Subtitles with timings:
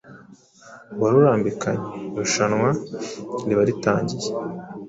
[0.89, 2.69] Ruba rurambikanye: irushanwa
[3.47, 4.29] riba riratangiye